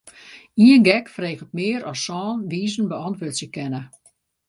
[0.63, 3.81] Ien gek freget mear as sân wizen beäntwurdzje kinne.